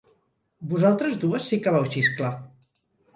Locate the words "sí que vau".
1.51-1.85